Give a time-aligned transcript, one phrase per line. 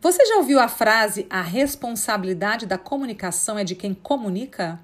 [0.00, 4.78] Você já ouviu a frase a responsabilidade da comunicação é de quem comunica?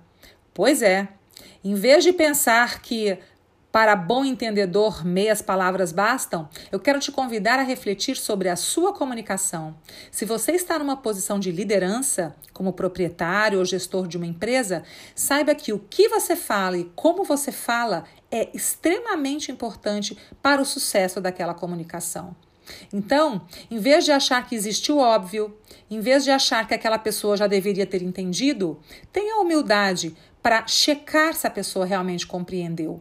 [0.53, 1.07] Pois é.
[1.63, 3.17] Em vez de pensar que
[3.71, 6.49] para bom entendedor, meias palavras bastam.
[6.71, 9.77] Eu quero te convidar a refletir sobre a sua comunicação.
[10.11, 14.83] Se você está numa posição de liderança, como proprietário ou gestor de uma empresa,
[15.15, 20.65] saiba que o que você fala e como você fala é extremamente importante para o
[20.65, 22.35] sucesso daquela comunicação.
[22.93, 25.57] Então, em vez de achar que existe o óbvio,
[25.91, 28.81] em vez de achar que aquela pessoa já deveria ter entendido,
[29.13, 33.01] tenha humildade para checar se a pessoa realmente compreendeu,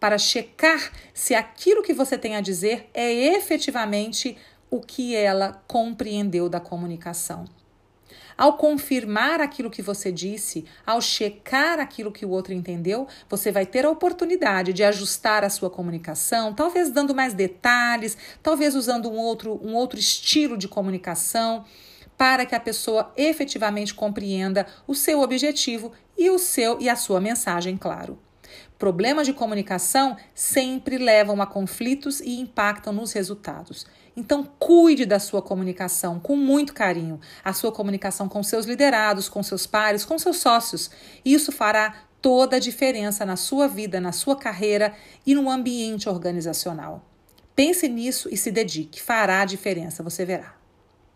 [0.00, 4.36] para checar se aquilo que você tem a dizer é efetivamente
[4.70, 7.44] o que ela compreendeu da comunicação.
[8.36, 13.66] Ao confirmar aquilo que você disse, ao checar aquilo que o outro entendeu, você vai
[13.66, 19.16] ter a oportunidade de ajustar a sua comunicação, talvez dando mais detalhes, talvez usando um
[19.16, 21.64] outro, um outro estilo de comunicação,
[22.16, 27.20] para que a pessoa efetivamente compreenda o seu objetivo e o seu e a sua
[27.20, 28.18] mensagem, claro.
[28.78, 33.86] Problemas de comunicação sempre levam a conflitos e impactam nos resultados.
[34.16, 39.42] Então, cuide da sua comunicação com muito carinho, a sua comunicação com seus liderados, com
[39.42, 40.90] seus pares, com seus sócios.
[41.24, 44.94] Isso fará toda a diferença na sua vida, na sua carreira
[45.26, 47.04] e no ambiente organizacional.
[47.54, 50.61] Pense nisso e se dedique, fará a diferença, você verá.